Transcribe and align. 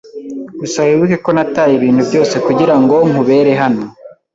Gusa 0.59 0.79
wibuke 0.87 1.15
ko 1.23 1.29
nataye 1.35 1.73
ibintu 1.75 2.01
byose 2.09 2.35
kugirango 2.45 2.95
nkubere 3.09 3.51
hano. 3.61 3.83